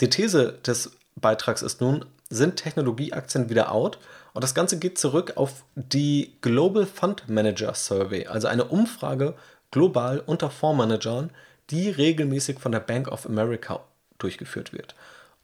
Die 0.00 0.08
These 0.08 0.52
des 0.64 0.92
Beitrags 1.16 1.62
ist 1.62 1.80
nun, 1.80 2.04
sind 2.28 2.56
Technologieaktien 2.56 3.50
wieder 3.50 3.72
out? 3.72 3.98
Und 4.36 4.42
das 4.42 4.54
Ganze 4.54 4.78
geht 4.78 4.98
zurück 4.98 5.32
auf 5.36 5.64
die 5.76 6.36
Global 6.42 6.84
Fund 6.84 7.26
Manager 7.26 7.72
Survey, 7.72 8.26
also 8.26 8.48
eine 8.48 8.66
Umfrage 8.66 9.32
global 9.70 10.22
unter 10.26 10.50
Fondsmanagern, 10.50 11.30
die 11.70 11.88
regelmäßig 11.88 12.58
von 12.58 12.70
der 12.70 12.80
Bank 12.80 13.08
of 13.08 13.24
America 13.24 13.80
durchgeführt 14.18 14.74
wird. 14.74 14.94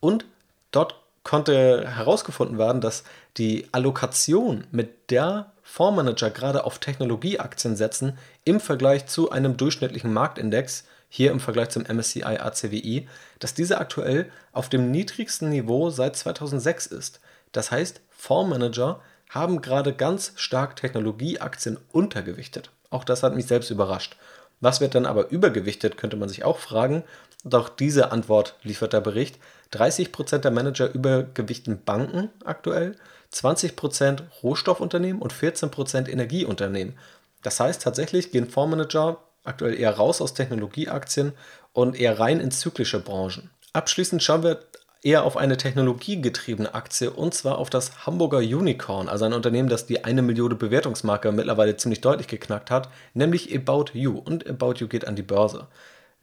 Und 0.01 0.27
dort 0.73 0.97
konnte 1.25 1.89
herausgefunden 1.89 2.59
werden, 2.59 2.83
dass 2.83 3.05
die 3.39 3.67
Allokation, 3.73 4.65
mit 4.73 5.11
der 5.11 5.51
Fondsmanager 5.63 6.29
gerade 6.29 6.65
auf 6.65 6.79
Technologieaktien 6.79 7.77
setzen, 7.77 8.19
im 8.45 8.61
Vergleich 8.61 9.07
zu 9.07 9.31
einem 9.31 9.57
durchschnittlichen 9.57 10.13
Marktindex, 10.13 10.85
hier 11.09 11.31
im 11.31 11.41
Vergleich 11.41 11.71
zum 11.71 11.85
MSCI 11.85 12.25
ACWI, 12.25 13.09
dass 13.39 13.55
diese 13.55 13.79
aktuell 13.79 14.31
auf 14.53 14.69
dem 14.69 14.91
niedrigsten 14.91 15.49
Niveau 15.49 15.89
seit 15.89 16.15
2006 16.15 16.89
ist. 16.89 17.21
Das 17.53 17.71
heißt, 17.71 18.03
Fondsmanager 18.23 19.01
haben 19.31 19.63
gerade 19.63 19.93
ganz 19.93 20.33
stark 20.37 20.77
Technologieaktien 20.77 21.77
untergewichtet. 21.91 22.71
Auch 22.89 23.03
das 23.03 23.25
hat 23.25 23.35
mich 23.35 23.47
selbst 23.47 23.71
überrascht. 23.71 24.17
Was 24.61 24.81
wird 24.81 24.95
dann 24.95 25.07
aber 25.07 25.31
übergewichtet, 25.31 25.97
könnte 25.97 26.17
man 26.17 26.29
sich 26.29 26.45
auch 26.45 26.59
fragen. 26.59 27.03
Doch 27.43 27.69
diese 27.69 28.13
Antwort 28.13 28.55
liefert 28.63 28.93
der 28.93 29.01
Bericht. 29.01 29.41
30% 29.73 30.39
der 30.39 30.53
Manager 30.53 30.95
übergewichten 30.95 31.83
Banken 31.83 32.31
aktuell, 32.45 32.95
20% 33.33 34.21
Rohstoffunternehmen 34.45 35.21
und 35.21 35.33
14% 35.33 36.09
Energieunternehmen. 36.09 36.97
Das 37.43 37.59
heißt, 37.59 37.83
tatsächlich 37.83 38.31
gehen 38.31 38.49
Fondsmanager 38.49 39.19
aktuell 39.43 39.75
eher 39.75 39.97
raus 39.97 40.21
aus 40.21 40.35
Technologieaktien 40.35 41.33
und 41.73 41.99
eher 41.99 42.21
rein 42.21 42.39
in 42.39 42.53
zyklische 42.53 43.01
Branchen. 43.01 43.51
Abschließend 43.73 44.23
schauen 44.23 44.45
wir 44.45 44.61
eher 45.03 45.25
auf 45.25 45.37
eine 45.37 45.57
technologiegetriebene 45.57 46.75
Aktie 46.75 47.11
und 47.11 47.35
zwar 47.35 47.59
auf 47.59 47.71
das 47.71 48.07
Hamburger 48.07 48.39
Unicorn, 48.39 49.09
also 49.09 49.25
ein 49.25 49.33
Unternehmen, 49.33 49.69
das 49.69 49.87
die 49.87 50.05
eine 50.05 50.23
Million 50.23 50.57
Bewertungsmarke 50.57 51.33
mittlerweile 51.33 51.77
ziemlich 51.77 52.01
deutlich 52.01 52.29
geknackt 52.29 52.71
hat, 52.71 52.89
nämlich 53.15 53.55
About 53.57 53.87
You. 53.95 54.19
Und 54.19 54.49
About 54.49 54.75
You 54.77 54.89
geht 54.89 55.07
an 55.07 55.17
die 55.17 55.23
Börse. 55.23 55.67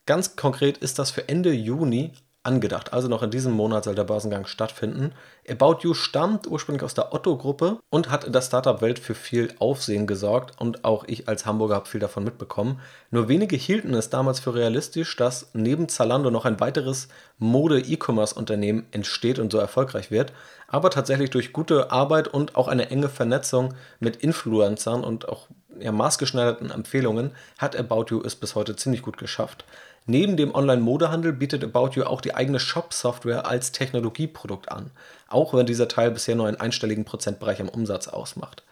Ganz 0.06 0.36
konkret 0.36 0.78
ist 0.78 0.98
das 0.98 1.12
für 1.12 1.28
Ende 1.30 1.52
Juni 1.52 2.14
angedacht. 2.44 2.94
Also 2.94 3.10
noch 3.10 3.22
in 3.22 3.32
diesem 3.32 3.52
Monat 3.52 3.84
soll 3.84 3.96
der 3.96 4.06
Börsengang 4.06 4.46
stattfinden. 4.46 5.12
About 5.50 5.80
You 5.82 5.94
stammt 5.94 6.48
ursprünglich 6.48 6.84
aus 6.84 6.94
der 6.94 7.14
Otto-Gruppe 7.14 7.80
und 7.90 8.10
hat 8.10 8.24
in 8.24 8.32
der 8.32 8.42
Startup-Welt 8.42 8.98
für 8.98 9.14
viel 9.14 9.54
Aufsehen 9.60 10.08
gesorgt 10.08 10.60
und 10.60 10.86
auch 10.86 11.04
ich 11.08 11.28
als 11.28 11.46
Hamburger 11.46 11.76
habe 11.76 11.88
viel 11.88 12.00
davon 12.00 12.24
mitbekommen. 12.24 12.80
Nur 13.12 13.28
wenige 13.28 13.58
hielten 13.58 13.94
es 13.94 14.10
damals 14.10 14.40
für 14.40 14.56
realistisch, 14.56 15.16
dass 15.18 15.50
neben 15.54 15.90
Zalando 15.90 16.32
noch 16.32 16.46
ein 16.46 16.60
weiteres 16.62 17.10
Mode-E-Commerce-Unternehmen 17.40 18.86
entsteht 18.92 19.38
und 19.38 19.52
so 19.52 19.58
erfolgreich 19.58 20.10
wird. 20.10 20.32
Aber 20.68 20.92
tatsächlich 20.92 21.32
durch 21.32 21.52
gute 21.52 21.92
Arbeit 21.92 22.30
und 22.30 22.56
auch 22.56 22.70
eine 22.70 22.90
enge 22.90 23.10
Vernetzung 23.10 23.74
mit 24.00 24.18
Influencern 24.18 25.04
und 25.04 25.28
auch 25.28 25.48
ja, 25.80 25.92
maßgeschneiderten 25.92 26.72
Empfehlungen 26.72 27.32
hat 27.58 27.76
About 27.76 28.06
You 28.10 28.22
es 28.24 28.36
bis 28.36 28.56
heute 28.56 28.76
ziemlich 28.76 29.02
gut 29.02 29.18
geschafft. 29.18 29.66
Neben 30.10 30.38
dem 30.38 30.56
Online-Modehandel 30.56 31.34
bietet 31.34 31.64
About 31.64 31.92
You 31.94 32.04
auch 32.06 32.20
die 32.20 32.34
eigene 32.34 32.60
Shop-Software 32.60 33.46
als 33.46 33.72
Technologieprodukt 33.72 34.72
an, 34.72 34.90
auch 35.28 35.54
wenn 35.54 35.68
dieser 35.68 35.88
Teil 35.88 36.10
bisher 36.10 36.36
nur 36.36 36.48
einen 36.48 36.60
einstelligen 36.60 37.06
Prozentbereich 37.06 37.62
am 37.62 37.70
Umsatz 37.70 38.08
ausmacht. 38.08 38.64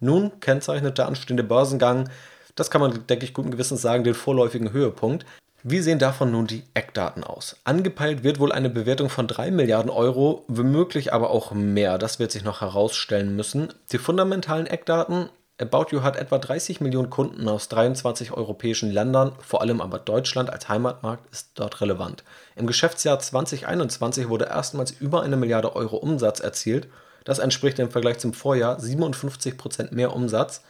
Nun 0.00 0.40
kennzeichnet 0.40 0.96
der 0.96 1.06
anstehende 1.06 1.44
Börsengang, 1.44 2.08
das 2.54 2.70
kann 2.70 2.80
man, 2.80 3.06
denke 3.08 3.26
ich, 3.26 3.34
guten 3.34 3.50
Gewissens 3.50 3.82
sagen, 3.82 4.04
den 4.04 4.14
vorläufigen 4.14 4.72
Höhepunkt. 4.72 5.26
Wie 5.62 5.80
sehen 5.80 5.98
davon 5.98 6.30
nun 6.30 6.46
die 6.46 6.62
Eckdaten 6.72 7.24
aus? 7.24 7.56
Angepeilt 7.64 8.24
wird 8.24 8.40
wohl 8.40 8.50
eine 8.52 8.70
Bewertung 8.70 9.10
von 9.10 9.26
3 9.26 9.50
Milliarden 9.50 9.90
Euro, 9.90 10.46
womöglich 10.48 11.12
aber 11.12 11.28
auch 11.28 11.52
mehr. 11.52 11.98
Das 11.98 12.18
wird 12.18 12.32
sich 12.32 12.42
noch 12.42 12.62
herausstellen 12.62 13.36
müssen. 13.36 13.68
Die 13.92 13.98
fundamentalen 13.98 14.66
Eckdaten 14.66 15.28
About 15.58 15.86
You 15.90 16.02
hat 16.02 16.16
etwa 16.16 16.36
30 16.36 16.82
Millionen 16.82 17.08
Kunden 17.08 17.48
aus 17.48 17.68
23 17.68 18.32
europäischen 18.32 18.90
Ländern, 18.90 19.32
vor 19.40 19.62
allem 19.62 19.80
aber 19.80 19.98
Deutschland 19.98 20.50
als 20.50 20.68
Heimatmarkt 20.68 21.32
ist 21.32 21.52
dort 21.54 21.80
relevant. 21.80 22.24
Im 22.56 22.66
Geschäftsjahr 22.66 23.18
2021 23.18 24.28
wurde 24.28 24.44
erstmals 24.46 24.90
über 24.90 25.22
eine 25.22 25.38
Milliarde 25.38 25.74
Euro 25.74 25.96
Umsatz 25.96 26.40
erzielt. 26.40 26.88
Das 27.24 27.38
entspricht 27.38 27.78
im 27.78 27.90
Vergleich 27.90 28.18
zum 28.18 28.34
Vorjahr 28.34 28.78
57 28.78 29.56
Prozent 29.56 29.92
mehr 29.92 30.14
Umsatz. 30.14 30.62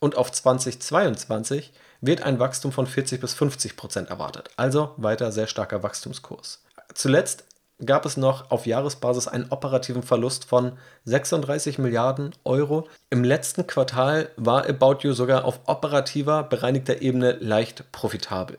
Und 0.00 0.16
auf 0.16 0.32
2022 0.32 1.72
wird 2.00 2.22
ein 2.22 2.40
Wachstum 2.40 2.72
von 2.72 2.88
40 2.88 3.20
bis 3.20 3.34
50 3.34 3.76
Prozent 3.76 4.10
erwartet. 4.10 4.50
Also 4.56 4.94
weiter 4.96 5.30
sehr 5.30 5.46
starker 5.46 5.84
Wachstumskurs. 5.84 6.64
Zuletzt 6.92 7.44
gab 7.84 8.06
es 8.06 8.16
noch 8.16 8.50
auf 8.50 8.66
Jahresbasis 8.66 9.28
einen 9.28 9.50
operativen 9.50 10.02
Verlust 10.02 10.44
von 10.44 10.72
36 11.04 11.78
Milliarden 11.78 12.32
Euro. 12.44 12.88
Im 13.10 13.24
letzten 13.24 13.66
Quartal 13.66 14.28
war 14.36 14.68
About 14.68 14.98
You 15.00 15.12
sogar 15.12 15.44
auf 15.44 15.60
operativer, 15.66 16.44
bereinigter 16.44 17.02
Ebene 17.02 17.32
leicht 17.32 17.90
profitabel. 17.92 18.58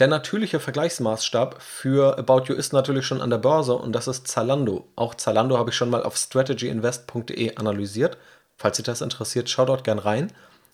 Der 0.00 0.08
natürliche 0.08 0.58
Vergleichsmaßstab 0.58 1.62
für 1.62 2.18
About 2.18 2.46
You 2.46 2.54
ist 2.54 2.72
natürlich 2.72 3.06
schon 3.06 3.20
an 3.20 3.30
der 3.30 3.38
Börse 3.38 3.74
und 3.74 3.92
das 3.92 4.08
ist 4.08 4.26
Zalando. 4.26 4.88
Auch 4.96 5.14
Zalando 5.14 5.56
habe 5.56 5.70
ich 5.70 5.76
schon 5.76 5.90
mal 5.90 6.02
auf 6.02 6.16
strategyinvest.de 6.16 7.56
analysiert. 7.56 8.18
Falls 8.56 8.76
Sie 8.76 8.82
das 8.82 9.02
interessiert, 9.02 9.48
schaut 9.48 9.68
dort 9.68 9.84
gern 9.84 10.00
rein. 10.00 10.32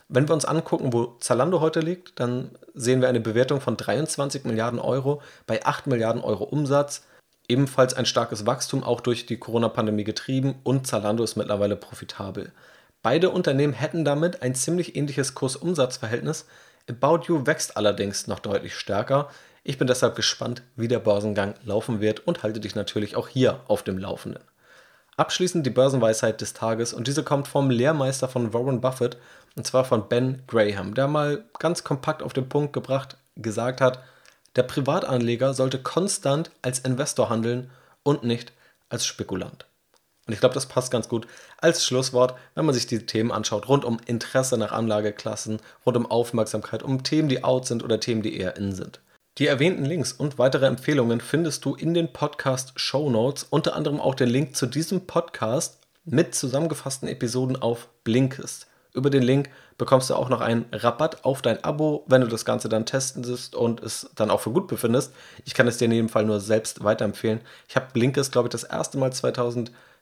Wenn 0.09 0.27
wir 0.27 0.35
uns 0.35 0.47
angucken, 0.47 0.93
wo 0.95 1.17
Zalando 1.21 1.61
heute 1.61 1.81
liegt, 1.81 2.19
dann 2.19 2.51
sehen 2.75 3.03
wir 3.03 3.09
eine 3.09 3.21
Bewertung 3.21 3.61
von 3.61 3.77
23 3.77 4.45
Milliarden 4.45 4.81
Euro 4.81 5.21
bei 5.47 5.65
8 5.65 5.87
Milliarden 5.87 6.23
Euro 6.23 6.45
Umsatz. 6.45 7.05
Ebenfalls 7.51 7.95
ein 7.95 8.07
starkes 8.07 8.47
Wachstum, 8.47 8.85
auch 8.85 9.01
durch 9.01 9.27
die 9.27 9.37
Corona-Pandemie 9.37 10.05
getrieben 10.05 10.55
und 10.63 10.87
Zalando 10.87 11.25
ist 11.25 11.35
mittlerweile 11.35 11.75
profitabel. 11.75 12.53
Beide 13.03 13.31
Unternehmen 13.31 13.73
hätten 13.73 14.05
damit 14.05 14.43
ein 14.43 14.55
ziemlich 14.55 14.95
ähnliches 14.95 15.35
Kurs-Umsatz-Verhältnis. 15.35 16.47
About 16.89 17.23
You 17.27 17.47
wächst 17.47 17.77
allerdings 17.77 18.29
noch 18.29 18.39
deutlich 18.39 18.77
stärker. 18.77 19.31
Ich 19.65 19.79
bin 19.79 19.89
deshalb 19.89 20.15
gespannt, 20.15 20.63
wie 20.77 20.87
der 20.87 21.01
Börsengang 21.01 21.55
laufen 21.65 22.01
wird 22.01 22.25
und 22.25 22.45
halte 22.45 22.61
dich 22.61 22.77
natürlich 22.77 23.17
auch 23.17 23.27
hier 23.27 23.59
auf 23.67 23.83
dem 23.83 23.99
Laufenden. 23.99 24.45
Abschließend 25.17 25.67
die 25.67 25.71
Börsenweisheit 25.71 26.41
des 26.41 26.53
Tages 26.53 26.93
und 26.93 27.09
diese 27.09 27.25
kommt 27.25 27.49
vom 27.49 27.69
Lehrmeister 27.69 28.29
von 28.29 28.55
Warren 28.55 28.81
Buffett 28.81 29.17
und 29.57 29.67
zwar 29.67 29.85
von 29.85 30.09
Ben 30.09 30.45
Graham, 30.47 30.95
der 30.95 31.09
mal 31.09 31.43
ganz 31.59 31.83
kompakt 31.83 32.23
auf 32.23 32.33
den 32.33 32.49
Punkt 32.49 32.73
gebracht 32.73 33.17
gesagt 33.35 33.81
hat, 33.81 33.99
der 34.57 34.65
Privatanleger 34.65 35.55
sollte 35.55 35.81
konstant 35.83 36.51
als 36.63 36.81
Investor 36.81 37.29
handeln 37.29 37.71
und 38.03 38.25
nicht 38.25 38.53
als 38.89 39.07
Spekulant. 39.07 39.67
Und 40.27 40.35
ich 40.35 40.41
glaube, 40.41 40.55
das 40.55 40.67
passt 40.67 40.91
ganz 40.91 41.09
gut 41.09 41.27
als 41.59 41.85
Schlusswort, 41.85 42.35
wenn 42.55 42.65
man 42.65 42.75
sich 42.75 42.87
diese 42.87 43.07
Themen 43.07 43.33
anschaut, 43.33 43.69
rund 43.69 43.85
um 43.85 43.99
Interesse 44.07 44.57
nach 44.59 44.73
Anlageklassen, 44.73 45.61
rund 45.85 45.97
um 45.97 46.07
Aufmerksamkeit, 46.07 46.83
um 46.83 47.03
Themen, 47.03 47.29
die 47.29 47.43
out 47.43 47.67
sind 47.67 47.83
oder 47.83 48.01
Themen, 48.01 48.23
die 48.23 48.37
eher 48.37 48.57
in 48.57 48.73
sind. 48.73 49.01
Die 49.39 49.47
erwähnten 49.47 49.85
Links 49.85 50.13
und 50.13 50.39
weitere 50.39 50.67
Empfehlungen 50.67 51.21
findest 51.21 51.65
du 51.65 51.75
in 51.75 51.95
den 51.95 52.13
Podcast 52.13 52.73
Show 52.77 53.11
Notes, 53.11 53.45
unter 53.49 53.75
anderem 53.75 54.01
auch 54.01 54.15
den 54.15 54.29
Link 54.29 54.55
zu 54.57 54.67
diesem 54.67 55.07
Podcast 55.07 55.79
mit 56.05 56.35
zusammengefassten 56.35 57.09
Episoden 57.09 57.57
auf 57.57 57.89
Blinkist. 58.05 58.67
Über 58.93 59.11
den 59.11 59.23
Link 59.23 59.51
bekommst 59.79 60.11
du 60.11 60.15
auch 60.15 60.29
noch 60.29 60.41
einen 60.41 60.67
Rabatt 60.73 61.25
auf 61.25 61.43
dein 61.43 61.63
Abo, 61.63 62.05
wenn 62.09 62.21
du 62.21 62.27
das 62.27 62.45
Ganze 62.45 62.69
dann 62.69 62.87
testest 62.87 63.55
und 63.55 63.81
es 63.83 64.11
dann 64.17 64.31
auch 64.31 64.41
für 64.41 64.51
gut 64.51 64.67
befindest. 64.67 65.15
Ich 65.45 65.55
kann 65.55 65.69
es 65.69 65.79
dir 65.79 65.85
in 65.85 65.93
jedem 65.93 66.09
Fall 66.09 66.25
nur 66.25 66.41
selbst 66.41 66.83
weiterempfehlen. 66.83 67.41
Ich 67.69 67.77
habe 67.77 67.87
Blinkist, 67.93 68.33
glaube 68.33 68.49
ich, 68.49 68.53
das 68.53 68.65
erste 68.65 68.99
Mal 68.99 69.13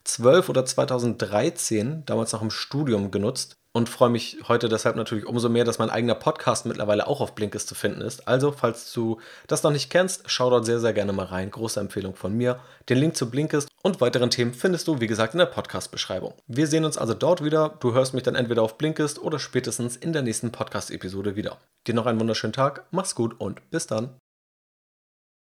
2012 0.09 0.49
oder 0.49 0.65
2013, 0.65 2.05
damals 2.07 2.33
noch 2.33 2.43
im 2.43 2.51
Studium, 2.51 3.11
genutzt 3.11 3.55
und 3.73 3.89
freue 3.89 4.09
mich 4.09 4.39
heute 4.49 4.69
deshalb 4.69 4.97
natürlich 4.97 5.27
umso 5.27 5.49
mehr, 5.49 5.65
dass 5.65 5.79
mein 5.79 5.91
eigener 5.91 6.15
Podcast 6.15 6.67
mittlerweile 6.67 7.07
auch 7.07 7.21
auf 7.21 7.35
Blinkist 7.35 7.69
zu 7.69 7.75
finden 7.75 8.01
ist. 8.01 8.27
Also, 8.27 8.51
falls 8.51 8.93
du 8.93 9.21
das 9.47 9.63
noch 9.63 9.71
nicht 9.71 9.91
kennst, 9.91 10.23
schau 10.27 10.51
dort 10.51 10.65
sehr, 10.65 10.81
sehr 10.81 10.95
gerne 10.95 11.13
mal 11.13 11.27
rein. 11.27 11.51
Große 11.51 11.79
Empfehlung 11.79 12.17
von 12.17 12.35
mir. 12.35 12.59
Den 12.89 12.99
Link 12.99 13.17
zu 13.17 13.31
Blinkist 13.31 13.69
und 13.83 14.01
weiteren 14.01 14.31
Themen 14.31 14.55
findest 14.55 14.89
du, 14.89 15.01
wie 15.01 15.07
gesagt, 15.07 15.35
in 15.35 15.39
der 15.39 15.47
Podcast-Beschreibung. 15.47 16.35
Wir 16.47 16.67
sehen 16.67 16.87
uns 16.87 16.99
also 16.99 17.15
dort 17.15 17.45
wieder. 17.45 17.77
Du 17.81 17.93
hörst 17.93 18.15
mich 18.15 18.23
dann 18.23 18.35
entweder 18.35 18.63
auf 18.63 18.79
Blinkist 18.79 19.21
oder 19.21 19.39
spätestens 19.39 19.97
in 19.97 20.13
der 20.13 20.23
nächsten 20.23 20.51
Podcast-Episode 20.51 21.37
wieder. 21.37 21.59
Dir 21.87 21.95
noch 21.95 22.07
einen 22.07 22.19
wunderschönen 22.19 22.55
Tag, 22.55 22.85
mach's 22.91 23.15
gut 23.15 23.39
und 23.39 23.71
bis 23.71 23.87
dann. 23.87 24.17